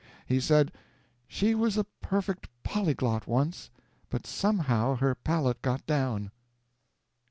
He 0.25 0.39
said, 0.39 0.71
"She 1.27 1.53
was 1.53 1.77
a 1.77 1.83
perfect 2.01 2.49
polyglot 2.63 3.27
once, 3.27 3.69
but 4.09 4.25
somehow 4.25 4.95
her 4.95 5.13
palate 5.13 5.61
got 5.61 5.85
down." 5.85 6.31